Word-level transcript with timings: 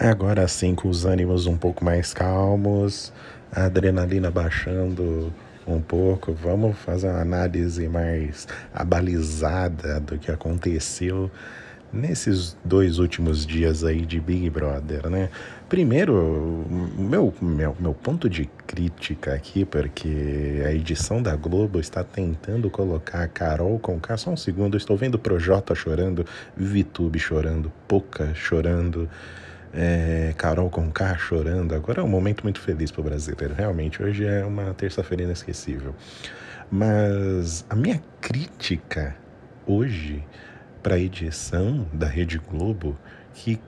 Agora 0.00 0.46
sim, 0.46 0.76
com 0.76 0.88
os 0.88 1.04
ânimos 1.04 1.46
um 1.46 1.56
pouco 1.56 1.84
mais 1.84 2.14
calmos, 2.14 3.12
a 3.50 3.64
adrenalina 3.64 4.30
baixando 4.30 5.32
um 5.66 5.80
pouco, 5.80 6.32
vamos 6.32 6.78
fazer 6.78 7.08
uma 7.08 7.20
análise 7.20 7.88
mais 7.88 8.46
abalizada 8.72 9.98
do 9.98 10.16
que 10.16 10.30
aconteceu 10.30 11.28
nesses 11.92 12.56
dois 12.64 13.00
últimos 13.00 13.44
dias 13.44 13.82
aí 13.82 14.06
de 14.06 14.20
Big 14.20 14.48
Brother, 14.50 15.10
né? 15.10 15.30
Primeiro, 15.68 16.64
meu, 16.96 17.34
meu, 17.42 17.76
meu 17.80 17.92
ponto 17.92 18.30
de 18.30 18.48
crítica 18.68 19.34
aqui, 19.34 19.64
porque 19.64 20.62
a 20.64 20.72
edição 20.72 21.20
da 21.20 21.34
Globo 21.34 21.80
está 21.80 22.04
tentando 22.04 22.70
colocar 22.70 23.24
a 23.24 23.28
Carol 23.28 23.80
com 23.80 23.98
K. 23.98 24.16
Só 24.16 24.30
um 24.30 24.36
segundo, 24.36 24.76
estou 24.76 24.96
vendo 24.96 25.18
Projota 25.18 25.74
chorando, 25.74 26.24
Vitube 26.56 27.18
chorando, 27.18 27.72
Poca 27.88 28.32
chorando 28.32 29.08
é, 29.78 30.34
Carol 30.36 30.68
com 30.68 30.90
K 30.90 31.16
chorando. 31.16 31.72
Agora 31.72 32.00
é 32.00 32.04
um 32.04 32.08
momento 32.08 32.42
muito 32.42 32.60
feliz 32.60 32.90
para 32.90 33.00
o 33.00 33.04
brasileiro. 33.04 33.54
Realmente, 33.54 34.02
hoje 34.02 34.26
é 34.26 34.44
uma 34.44 34.74
terça-feira 34.74 35.22
inesquecível. 35.22 35.94
Mas 36.68 37.64
a 37.70 37.76
minha 37.76 38.02
crítica 38.20 39.14
hoje 39.64 40.24
para 40.82 40.96
a 40.96 40.98
edição 40.98 41.86
da 41.92 42.06
Rede 42.08 42.38
Globo, 42.38 42.98
que 43.32 43.60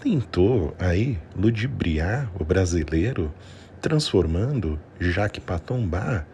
tentou 0.00 0.76
aí 0.78 1.18
ludibriar 1.34 2.30
o 2.38 2.44
brasileiro, 2.44 3.34
transformando 3.80 4.78
Jaque 5.00 5.40
Patombá 5.40 6.24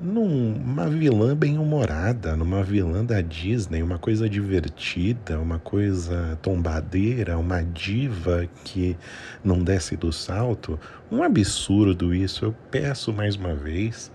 numa 0.00 0.88
vilã 0.88 1.34
bem-humorada, 1.34 2.36
numa 2.36 2.62
vilã 2.62 3.04
da 3.04 3.20
Disney, 3.20 3.82
uma 3.82 3.98
coisa 3.98 4.28
divertida, 4.28 5.40
uma 5.40 5.58
coisa 5.58 6.38
tombadeira, 6.42 7.38
uma 7.38 7.62
diva 7.62 8.46
que 8.64 8.96
não 9.42 9.62
desce 9.62 9.96
do 9.96 10.12
salto. 10.12 10.78
Um 11.10 11.22
absurdo 11.22 12.14
isso. 12.14 12.44
Eu 12.44 12.54
peço 12.70 13.12
mais 13.12 13.36
uma 13.36 13.54
vez 13.54 14.12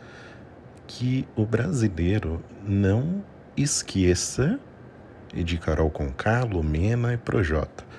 que 0.87 1.27
o 1.35 1.45
brasileiro 1.45 2.43
não 2.67 3.23
esqueça 3.57 4.59
de 5.33 5.57
Carol 5.57 5.89
Conká, 5.89 6.43
Lumena 6.43 7.13
e 7.13 7.17
Projota 7.17 7.91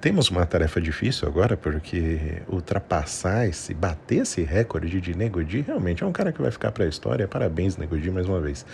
temos 0.00 0.30
uma 0.30 0.44
tarefa 0.44 0.80
difícil 0.80 1.26
agora, 1.26 1.56
porque 1.56 2.42
ultrapassar 2.48 3.48
esse, 3.48 3.72
bater 3.72 4.22
esse 4.22 4.42
recorde 4.42 5.00
de 5.00 5.16
Negodi, 5.16 5.62
realmente 5.62 6.04
é 6.04 6.06
um 6.06 6.12
cara 6.12 6.32
que 6.32 6.40
vai 6.40 6.50
ficar 6.50 6.70
para 6.72 6.84
a 6.84 6.88
história. 6.88 7.26
Parabéns, 7.26 7.76
Negodi, 7.76 8.10
mais 8.10 8.28
uma 8.28 8.40
vez. 8.40 8.66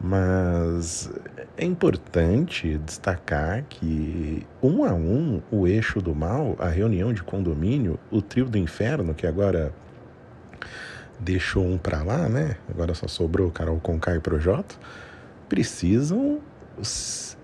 Mas 0.00 1.10
é 1.56 1.64
importante 1.64 2.76
destacar 2.78 3.64
que, 3.68 4.46
um 4.62 4.84
a 4.84 4.92
um, 4.92 5.40
o 5.50 5.66
eixo 5.66 6.00
do 6.00 6.14
mal, 6.14 6.56
a 6.58 6.68
reunião 6.68 7.12
de 7.12 7.22
condomínio, 7.22 7.98
o 8.10 8.20
trio 8.20 8.46
do 8.46 8.58
inferno, 8.58 9.14
que 9.14 9.26
agora 9.26 9.72
deixou 11.20 11.64
um 11.64 11.78
para 11.78 12.02
lá, 12.02 12.28
né? 12.28 12.56
Agora 12.68 12.94
só 12.94 13.06
sobrou 13.06 13.50
Carol 13.50 13.78
Conká 13.80 14.16
e 14.16 14.20
Projota, 14.20 14.74
precisam 15.48 16.40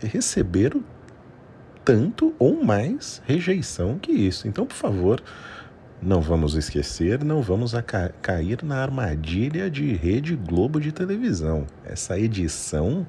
receber 0.01 0.75
o 0.75 0.83
tanto 1.85 2.35
ou 2.39 2.63
mais 2.63 3.23
rejeição 3.27 3.99
que 3.99 4.13
isso. 4.13 4.47
Então, 4.47 4.67
por 4.67 4.77
favor, 4.77 5.23
não 6.03 6.21
vamos 6.21 6.55
esquecer, 6.55 7.23
não 7.23 7.43
vamos 7.43 7.73
ca 7.87 8.11
cair 8.23 8.63
na 8.63 8.77
armadilha 8.77 9.71
de 9.71 9.93
Rede 9.93 10.35
Globo 10.35 10.81
de 10.81 10.93
televisão. 10.93 11.67
Essa 11.85 12.19
edição 12.19 13.07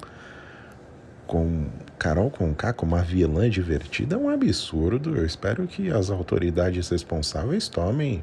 com 1.26 1.68
Carol 1.98 2.30
Conká 2.30 2.74
como 2.74 2.94
uma 2.94 3.02
vilã 3.02 3.50
divertida 3.50 4.16
é 4.16 4.18
um 4.18 4.30
absurdo. 4.30 5.16
Eu 5.16 5.26
espero 5.26 5.66
que 5.68 5.90
as 5.90 6.10
autoridades 6.10 6.90
responsáveis 6.90 7.70
tomem, 7.70 8.22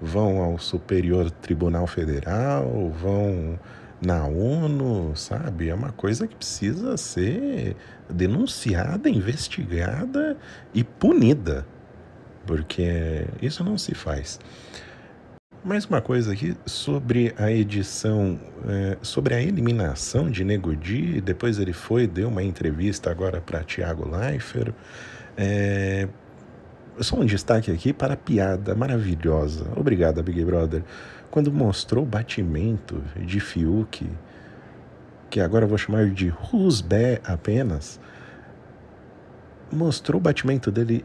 vão 0.00 0.38
ao 0.42 0.58
Superior 0.58 1.30
Tribunal 1.30 1.86
Federal, 1.86 2.90
vão 2.98 3.58
na 4.00 4.26
ONU, 4.26 5.14
sabe? 5.16 5.68
É 5.68 5.74
uma 5.74 5.92
coisa 5.92 6.26
que 6.26 6.36
precisa 6.36 6.96
ser 6.96 7.76
denunciada, 8.08 9.08
investigada 9.08 10.36
e 10.72 10.84
punida, 10.84 11.66
porque 12.46 13.26
isso 13.42 13.64
não 13.64 13.76
se 13.76 13.94
faz. 13.94 14.38
Mais 15.64 15.84
uma 15.84 16.00
coisa 16.00 16.32
aqui 16.32 16.56
sobre 16.64 17.34
a 17.36 17.50
edição, 17.50 18.38
é, 18.68 18.96
sobre 19.02 19.34
a 19.34 19.42
eliminação 19.42 20.30
de 20.30 20.44
Nego 20.44 20.74
Di, 20.74 21.20
depois 21.20 21.58
ele 21.58 21.72
foi, 21.72 22.06
deu 22.06 22.28
uma 22.28 22.42
entrevista 22.42 23.10
agora 23.10 23.40
para 23.40 23.64
Tiago 23.64 24.08
Leifert. 24.08 24.72
É, 25.36 26.08
só 27.00 27.16
um 27.16 27.24
destaque 27.24 27.70
aqui 27.70 27.92
para 27.92 28.14
a 28.14 28.16
piada 28.16 28.74
maravilhosa. 28.74 29.66
Obrigado, 29.76 30.22
Big 30.22 30.44
Brother 30.44 30.82
quando 31.30 31.52
mostrou 31.52 32.04
o 32.04 32.06
batimento 32.06 33.02
de 33.16 33.40
Fiuk, 33.40 34.08
que 35.30 35.40
agora 35.40 35.64
eu 35.64 35.68
vou 35.68 35.76
chamar 35.76 36.10
de 36.10 36.28
Rusbé 36.28 37.20
apenas, 37.24 38.00
mostrou 39.70 40.18
o 40.18 40.22
batimento 40.22 40.70
dele 40.70 41.04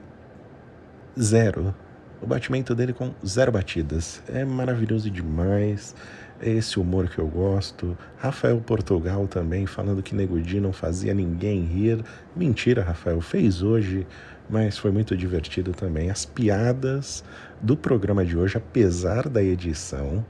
zero. 1.19 1.75
O 2.21 2.25
batimento 2.25 2.73
dele 2.73 2.93
com 2.93 3.13
zero 3.25 3.51
batidas. 3.51 4.23
É 4.29 4.45
maravilhoso 4.45 5.09
demais. 5.09 5.93
É 6.41 6.49
esse 6.49 6.79
humor 6.79 7.09
que 7.09 7.19
eu 7.19 7.27
gosto. 7.27 7.97
Rafael 8.17 8.61
Portugal 8.61 9.27
também 9.27 9.65
falando 9.65 10.01
que 10.01 10.15
Negudi 10.15 10.61
não 10.61 10.71
fazia 10.71 11.13
ninguém 11.13 11.65
rir. 11.65 12.03
Mentira, 12.33 12.81
Rafael. 12.81 13.19
Fez 13.19 13.61
hoje 13.61 14.07
mas 14.49 14.77
foi 14.77 14.91
muito 14.91 15.15
divertido 15.15 15.71
também. 15.71 16.09
As 16.09 16.25
piadas 16.25 17.23
do 17.61 17.75
programa 17.75 18.25
de 18.25 18.37
hoje, 18.37 18.57
apesar 18.57 19.27
da 19.29 19.41
edição 19.41 20.25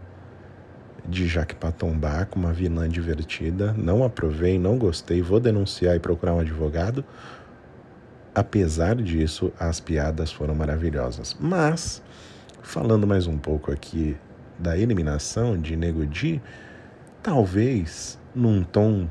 de 1.07 1.27
Jaque 1.27 1.55
Patombá 1.55 2.25
com 2.25 2.39
uma 2.39 2.53
vilã 2.53 2.87
divertida, 2.87 3.73
não 3.73 4.03
aprovei, 4.03 4.57
não 4.57 4.77
gostei, 4.77 5.21
vou 5.21 5.39
denunciar 5.39 5.95
e 5.95 5.99
procurar 5.99 6.33
um 6.33 6.39
advogado. 6.39 7.03
Apesar 8.33 8.95
disso, 8.95 9.51
as 9.59 9.79
piadas 9.79 10.31
foram 10.31 10.55
maravilhosas. 10.55 11.35
Mas, 11.39 12.01
falando 12.61 13.05
mais 13.05 13.27
um 13.27 13.37
pouco 13.37 13.71
aqui 13.71 14.15
da 14.57 14.77
eliminação 14.77 15.59
de 15.59 15.75
Nego 15.75 16.05
Di, 16.05 16.41
talvez 17.21 18.17
num 18.33 18.63
tom 18.63 19.07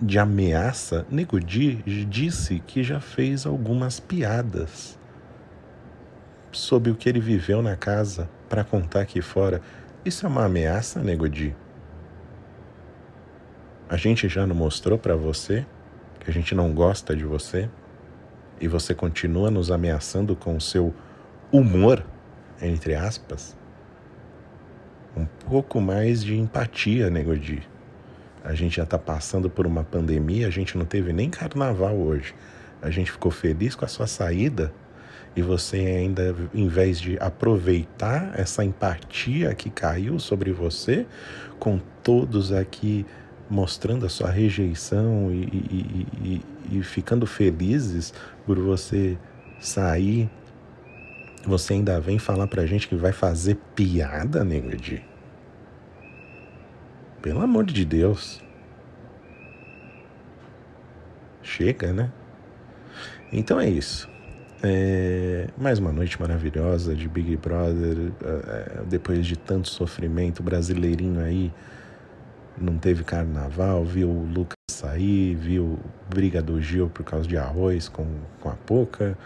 de 0.00 0.18
ameaça, 0.18 1.06
Nego 1.10 1.40
Di 1.40 1.82
disse 2.08 2.60
que 2.60 2.82
já 2.82 3.00
fez 3.00 3.46
algumas 3.46 3.98
piadas 3.98 4.98
sobre 6.52 6.90
o 6.90 6.94
que 6.94 7.08
ele 7.08 7.20
viveu 7.20 7.62
na 7.62 7.76
casa 7.76 8.28
para 8.48 8.64
contar 8.64 9.00
aqui 9.00 9.20
fora. 9.20 9.60
Isso 10.04 10.26
é 10.26 10.28
uma 10.28 10.44
ameaça, 10.44 11.02
Nego 11.02 11.28
Di? 11.28 11.54
A 13.88 13.96
gente 13.96 14.28
já 14.28 14.46
não 14.46 14.54
mostrou 14.54 14.98
para 14.98 15.16
você 15.16 15.64
que 16.20 16.30
a 16.30 16.32
gente 16.32 16.54
não 16.54 16.72
gosta 16.74 17.14
de 17.14 17.24
você 17.24 17.70
e 18.60 18.66
você 18.66 18.94
continua 18.94 19.50
nos 19.50 19.70
ameaçando 19.70 20.34
com 20.34 20.56
o 20.56 20.60
seu 20.60 20.94
humor, 21.52 22.04
entre 22.60 22.94
aspas? 22.94 23.56
Um 25.16 25.24
pouco 25.48 25.80
mais 25.80 26.22
de 26.22 26.36
empatia, 26.36 27.08
Nego 27.08 27.36
Di. 27.36 27.75
A 28.46 28.54
gente 28.54 28.76
já 28.76 28.84
está 28.84 28.96
passando 28.96 29.50
por 29.50 29.66
uma 29.66 29.82
pandemia, 29.82 30.46
a 30.46 30.50
gente 30.50 30.78
não 30.78 30.84
teve 30.84 31.12
nem 31.12 31.28
carnaval 31.28 31.96
hoje. 31.96 32.32
A 32.80 32.90
gente 32.90 33.10
ficou 33.10 33.32
feliz 33.32 33.74
com 33.74 33.84
a 33.84 33.88
sua 33.88 34.06
saída 34.06 34.72
e 35.34 35.42
você 35.42 35.78
ainda, 35.78 36.32
em 36.54 36.68
vez 36.68 37.00
de 37.00 37.18
aproveitar 37.18 38.38
essa 38.38 38.64
empatia 38.64 39.52
que 39.52 39.68
caiu 39.68 40.20
sobre 40.20 40.52
você, 40.52 41.04
com 41.58 41.80
todos 42.04 42.52
aqui 42.52 43.04
mostrando 43.50 44.06
a 44.06 44.08
sua 44.08 44.30
rejeição 44.30 45.32
e, 45.32 45.42
e, 45.42 46.42
e, 46.70 46.78
e 46.78 46.82
ficando 46.84 47.26
felizes 47.26 48.14
por 48.46 48.60
você 48.60 49.18
sair, 49.58 50.30
você 51.44 51.74
ainda 51.74 52.00
vem 52.00 52.18
falar 52.18 52.46
pra 52.46 52.64
gente 52.64 52.86
que 52.86 52.94
vai 52.94 53.12
fazer 53.12 53.56
piada, 53.74 54.44
Negudi? 54.44 55.04
Pelo 57.26 57.42
amor 57.42 57.64
de 57.64 57.84
Deus. 57.84 58.40
Chega, 61.42 61.92
né? 61.92 62.12
Então 63.32 63.58
é 63.58 63.68
isso. 63.68 64.08
É, 64.62 65.48
mais 65.58 65.80
uma 65.80 65.90
noite 65.90 66.20
maravilhosa 66.20 66.94
de 66.94 67.08
Big 67.08 67.36
Brother. 67.36 68.12
É, 68.22 68.82
depois 68.88 69.26
de 69.26 69.36
tanto 69.36 69.68
sofrimento, 69.68 70.40
brasileirinho 70.40 71.20
aí 71.20 71.52
não 72.56 72.78
teve 72.78 73.02
carnaval, 73.02 73.84
viu 73.84 74.08
o 74.08 74.24
Lucas 74.24 74.54
sair, 74.70 75.34
viu 75.34 75.80
briga 76.08 76.40
do 76.40 76.62
Gil 76.62 76.88
por 76.88 77.02
causa 77.02 77.26
de 77.26 77.36
arroz 77.36 77.88
com, 77.88 78.06
com 78.40 78.50
a 78.50 78.54
Poca. 78.54 79.18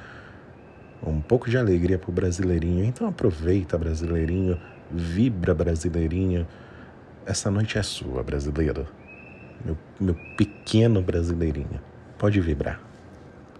Um 1.06 1.20
pouco 1.20 1.50
de 1.50 1.58
alegria 1.58 1.99
pro 1.99 2.11
brasileirinho. 2.11 2.82
Então 2.82 3.06
aproveita, 3.06 3.76
brasileirinho, 3.76 4.58
vibra, 4.91 5.55
brasileirinho. 5.55 6.47
Essa 7.27 7.51
noite 7.51 7.79
é 7.79 7.83
sua, 7.83 8.23
brasileiro. 8.23 8.87
Meu, 9.65 9.77
meu 10.01 10.15
pequeno 10.37 11.03
brasileirinho. 11.03 11.81
Pode 12.19 12.41
vibrar. 12.41 12.81